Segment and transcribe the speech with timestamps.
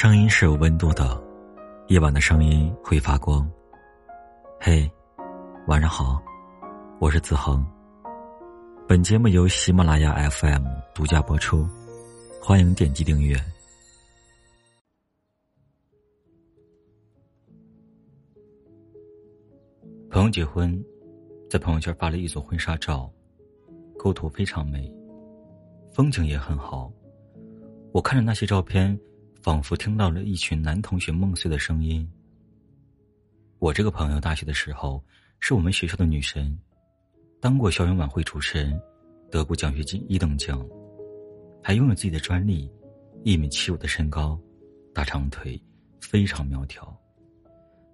[0.00, 1.20] 声音是有温度的，
[1.88, 3.50] 夜晚的声音会发光。
[4.60, 4.88] 嘿，
[5.66, 6.22] 晚上好，
[7.00, 7.66] 我是子恒。
[8.86, 10.64] 本节目由喜马拉雅 FM
[10.94, 11.66] 独家播出，
[12.40, 13.36] 欢迎点击订阅。
[20.08, 20.80] 朋友结婚，
[21.50, 23.10] 在朋友圈发了一组婚纱照，
[23.98, 24.88] 构图非常美，
[25.92, 26.88] 风景也很好。
[27.90, 28.96] 我看着那些照片。
[29.48, 32.06] 仿佛听到了一群男同学梦碎的声音。
[33.58, 35.02] 我这个朋友大学的时候
[35.40, 36.54] 是我们学校的女神，
[37.40, 38.78] 当过校园晚会主持人，
[39.30, 40.62] 得过奖学金一等奖，
[41.62, 42.70] 还拥有自己的专利，
[43.24, 44.38] 一米七五的身高，
[44.92, 45.58] 大长腿，
[45.98, 46.94] 非常苗条，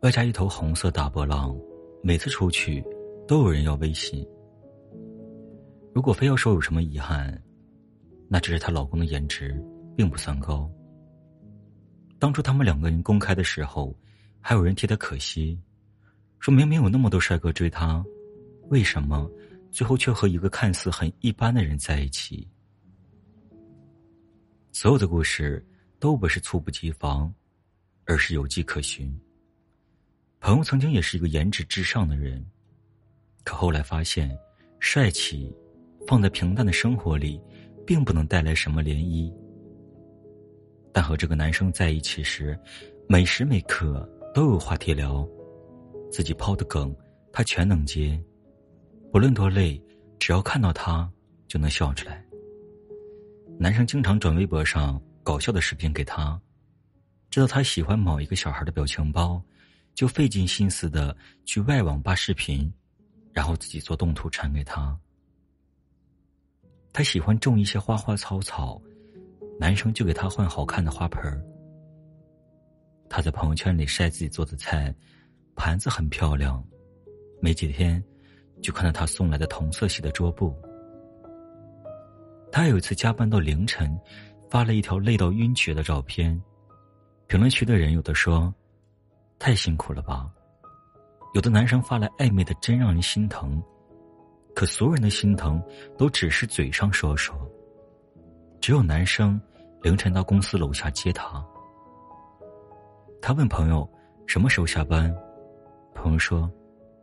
[0.00, 1.56] 外加一头红色大波浪，
[2.02, 2.84] 每次出去
[3.28, 4.26] 都有人要微信。
[5.94, 7.40] 如果非要说有什么遗憾，
[8.26, 9.56] 那只是她老公的颜值
[9.96, 10.68] 并不算高。
[12.18, 13.94] 当初他们两个人公开的时候，
[14.40, 15.58] 还有人替他可惜，
[16.38, 18.04] 说明明有那么多帅哥追他，
[18.68, 19.30] 为什么
[19.70, 22.48] 最后却和一个看似很一般的人在一起？
[24.72, 25.64] 所有的故事
[25.98, 27.32] 都不是猝不及防，
[28.04, 29.14] 而是有迹可循。
[30.40, 32.44] 朋友曾经也是一个颜值至上的人，
[33.44, 34.34] 可后来发现，
[34.80, 35.54] 帅气
[36.06, 37.40] 放在平淡的生活里，
[37.86, 39.32] 并不能带来什么涟漪。
[40.96, 42.58] 但和这个男生在一起时，
[43.06, 45.28] 每时每刻都有话题聊，
[46.10, 46.96] 自己抛的梗
[47.30, 48.18] 他全能接，
[49.12, 49.78] 不论多累，
[50.18, 51.06] 只要看到他
[51.48, 52.24] 就能笑出来。
[53.58, 56.40] 男生经常转微博上搞笑的视频给他，
[57.28, 59.38] 知道他喜欢某一个小孩的表情包，
[59.94, 62.72] 就费尽心思的去外网扒视频，
[63.34, 64.98] 然后自己做动图传给他。
[66.90, 68.80] 他喜欢种一些花花草草。
[69.58, 71.42] 男生就给他换好看的花盆儿。
[73.08, 74.94] 他在朋友圈里晒自己做的菜，
[75.54, 76.62] 盘子很漂亮。
[77.40, 78.02] 没几天，
[78.62, 80.54] 就看到他送来的同色系的桌布。
[82.50, 83.98] 他有一次加班到凌晨，
[84.50, 86.40] 发了一条累到晕厥的照片。
[87.26, 88.52] 评论区的人有的说
[89.38, 90.30] ：“太辛苦了吧。”
[91.34, 93.62] 有的男生发来暧昧的，真让人心疼。
[94.54, 95.62] 可所有人的心疼，
[95.98, 97.36] 都只是嘴上说说。
[98.66, 99.40] 只有男生
[99.80, 101.40] 凌晨到公司楼下接她。
[103.22, 103.88] 他问朋友
[104.26, 105.16] 什么时候下班，
[105.94, 106.50] 朋友说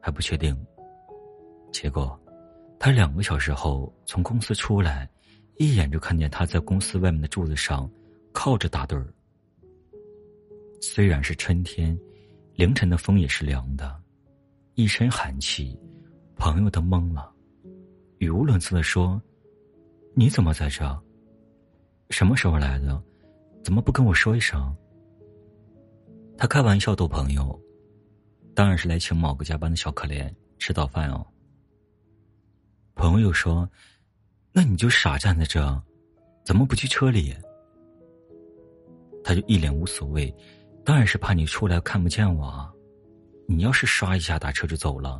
[0.02, 0.53] 还不确定。
[1.72, 2.19] 结果
[2.78, 5.09] 他两个小时后从公司出来，
[5.56, 7.90] 一眼就看见他在公司外面的柱子上
[8.34, 9.07] 靠着打盹儿。
[10.81, 11.97] 虽然是春天，
[12.56, 13.97] 凌晨的风也是凉的，
[14.73, 15.79] 一身寒气，
[16.35, 17.34] 朋友都懵了，
[18.18, 19.18] 语无伦次的说
[20.13, 20.84] ：“你怎么在这？”
[22.13, 23.03] 什么时候来的？
[23.63, 24.72] 怎么不跟我说一声？
[26.38, 27.59] 他开玩笑逗朋友，
[28.53, 31.25] 当然是来请某个加班的小可怜吃早饭哦。
[32.94, 33.68] 朋友说
[34.53, 35.81] ：“那你就傻站在这，
[36.46, 37.35] 怎么不去车里？”
[39.25, 40.31] 他就一脸无所谓，
[40.85, 42.72] 当然是怕你出来看不见我啊！
[43.47, 45.19] 你要是刷一下打车就走了，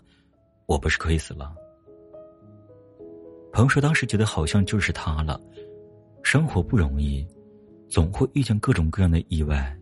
[0.68, 1.56] 我不是亏死了？
[3.52, 5.42] 朋友说当时觉得好像就是他了。
[6.34, 7.24] 生活不容易，
[7.88, 9.80] 总会遇见各种各样的意外。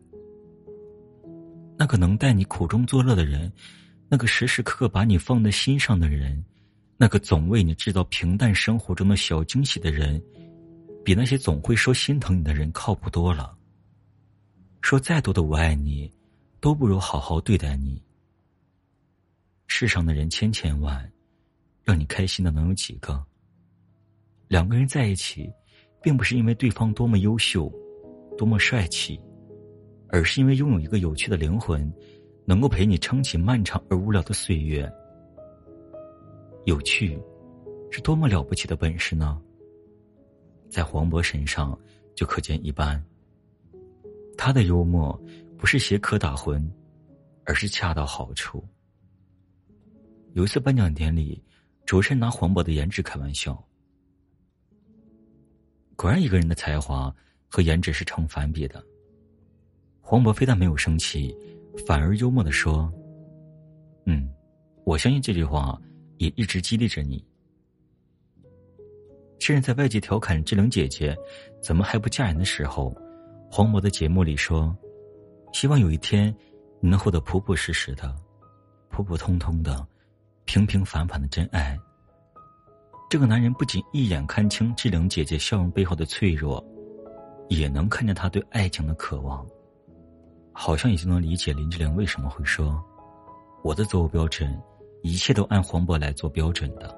[1.78, 3.50] 那个能带你苦中作乐的人，
[4.10, 6.44] 那个时时刻刻把你放在心上的人，
[6.98, 10.22] 那个总为你制造平淡生活中的小惊喜的人，
[11.06, 13.58] 比那些总会说心疼你的人靠谱多了。
[14.82, 16.12] 说再多的我爱你，
[16.60, 18.04] 都不如好好对待你。
[19.68, 21.10] 世上的人千千万，
[21.82, 23.26] 让你开心的能有几个？
[24.50, 25.50] 两个人在一起。
[26.02, 27.72] 并不是因为对方多么优秀，
[28.38, 29.20] 多么帅气，
[30.10, 31.92] 而是因为拥有一个有趣的灵魂，
[32.46, 34.92] 能够陪你撑起漫长而无聊的岁月。
[36.66, 37.20] 有趣，
[37.92, 39.40] 是多么了不起的本事呢？
[40.70, 41.78] 在黄渤身上
[42.16, 43.04] 就可见一斑。
[44.38, 45.20] 他的幽默
[45.58, 46.68] 不是邪可打诨，
[47.46, 48.64] 而是恰到好处。
[50.34, 51.44] 有一次颁奖典礼，
[51.86, 53.64] 主持人拿黄渤的颜值开玩笑。
[56.02, 57.16] 果然，一个人的才华
[57.48, 58.84] 和颜值是成反比的。
[60.00, 61.32] 黄渤非但没有生气，
[61.86, 62.92] 反而幽默的说
[64.08, 64.28] ：“嗯，
[64.84, 65.80] 我相信这句话
[66.18, 67.24] 也一直激励着你。”
[69.38, 71.16] 甚至在外界调侃志玲姐姐
[71.62, 72.92] 怎么还不嫁人的时候，
[73.52, 74.76] 黄渤的节目里说
[75.54, 76.36] ：“希望有一天
[76.80, 78.12] 你能获得朴朴实实的、
[78.90, 79.88] 普普通通的、
[80.46, 81.78] 平平凡凡的真爱。”
[83.12, 86.66] 这个男人不仅一眼看清志玲姐姐笑容背后的脆弱，
[87.50, 89.46] 也能看见她对爱情的渴望。
[90.54, 92.82] 好像已经能理解林志玲为什么会说
[93.66, 94.58] ：“我的择偶标准，
[95.04, 96.98] 一切都按黄渤来做标准的。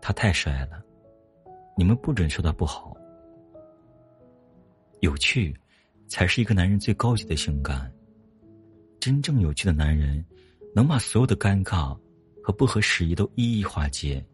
[0.00, 0.82] 他太帅了，
[1.76, 2.96] 你们不准说他不好。
[5.00, 5.54] 有趣，
[6.08, 7.92] 才是一个男人最高级的性感。
[8.98, 10.24] 真正有趣的男人，
[10.74, 11.94] 能把所有的尴尬
[12.42, 14.24] 和不合时宜都一一化解，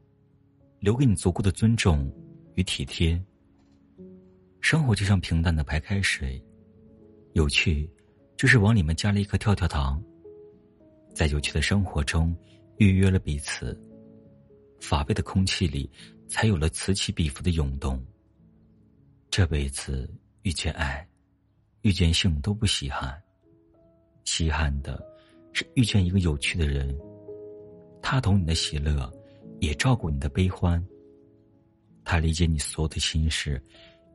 [0.81, 2.11] 留给你足够的尊重
[2.57, 3.23] 与体贴。
[4.61, 6.43] 生活就像平淡的白开水。”
[7.35, 7.89] 有趣，
[8.37, 10.03] 就是往里面加了一颗跳跳糖。
[11.15, 12.37] 在有趣的生活中，
[12.79, 13.81] 预约了彼此。
[14.81, 15.89] 乏味的空气里，
[16.27, 18.05] 才有了此起彼伏的涌动。
[19.31, 20.13] 这辈子
[20.43, 21.07] 遇见爱，
[21.83, 23.17] 遇见性都不稀罕。
[24.25, 25.01] 稀罕的，
[25.53, 26.93] 是遇见一个有趣的人。
[28.03, 29.13] 他懂你的喜乐，
[29.61, 30.85] 也照顾你的悲欢。
[32.05, 33.63] 他理解你所有的心事，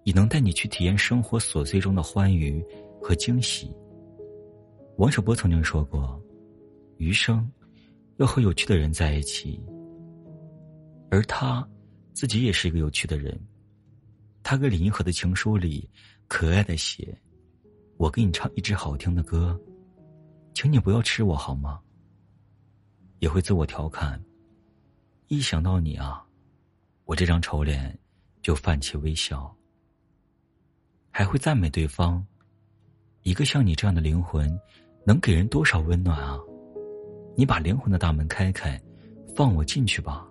[0.03, 2.63] 也能带你去体验生活琐碎中的欢愉。
[3.06, 3.71] 和惊喜。
[4.97, 6.19] 王小波曾经说过
[6.97, 7.47] ：“余生
[8.18, 9.63] 要和有趣的人在一起。”
[11.12, 11.63] 而他
[12.13, 13.39] 自己也是一个有趣的人。
[14.42, 15.88] 他给李银河的情书里
[16.27, 17.15] 可爱的写
[17.97, 19.56] ：“我给你唱一支好听的歌，
[20.56, 21.80] 请你不要吃我好吗？”
[23.21, 24.19] 也会自我调侃
[25.27, 26.24] ：“一想到你啊，
[27.06, 27.98] 我这张丑脸
[28.42, 29.54] 就泛起微笑。”
[31.12, 32.25] 还会赞美对方。
[33.24, 34.60] 一个像你这样的灵魂，
[35.06, 36.38] 能给人多少温暖啊！
[37.36, 38.80] 你把灵魂的大门开开，
[39.36, 40.30] 放我进去吧。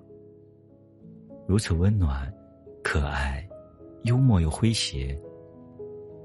[1.49, 2.33] 如此温暖、
[2.83, 3.45] 可爱、
[4.05, 5.19] 幽默又诙谐，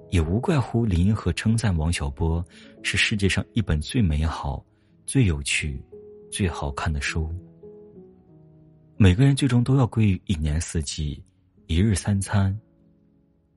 [0.10, 2.46] 也无怪乎林银河称赞王小波
[2.84, 4.64] 是世界上一本最美好、
[5.06, 5.84] 最有趣、
[6.32, 7.34] 最好看的书。
[9.02, 11.24] 每个人最终都要归于一年四季、
[11.68, 12.54] 一日三餐，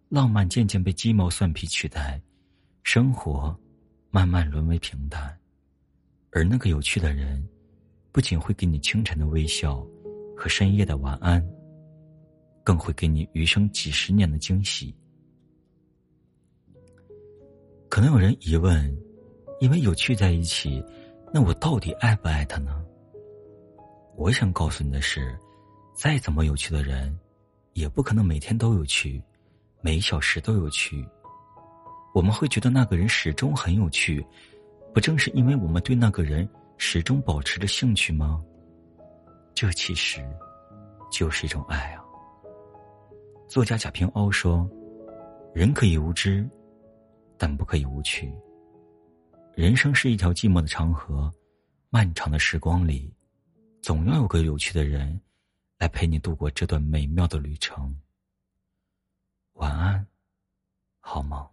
[0.09, 2.23] 浪漫渐渐被鸡毛蒜皮取代。
[2.85, 3.53] 生活
[4.09, 5.37] 慢慢沦为平淡，
[6.31, 7.45] 而那个有趣的人，
[8.13, 9.85] 不仅会给你清晨的微笑
[10.37, 11.45] 和深夜的晚安，
[12.63, 14.95] 更会给你余生几十年的惊喜。
[17.89, 18.97] 可能有人疑问：
[19.61, 20.81] 因为有趣在一起，
[21.35, 22.85] 那我到底爱不爱他呢？
[24.17, 25.39] 我想告诉你的是，
[25.95, 27.19] 再怎么有趣的人，
[27.73, 29.23] 也不可能每天都有趣，
[29.81, 31.07] 每小时都有趣。
[32.15, 34.25] 我们会觉得那个人始终很有趣，
[34.93, 38.43] 不正是因为我们对那个人始终保持着兴趣吗？
[39.55, 40.23] 这其实
[41.11, 42.05] 就是一种爱啊。
[43.49, 44.69] 作家贾平凹说
[45.55, 46.49] ：“人可以无知，
[47.39, 48.33] 但不可以无趣。
[49.55, 51.31] 人生是一条寂寞的长河，
[51.91, 53.13] 漫长的时光里，
[53.83, 55.21] 总要有个有趣的人
[55.79, 58.01] 来陪你度过这段美妙的旅程。”
[59.55, 60.07] 晚安，
[61.01, 61.52] 好梦。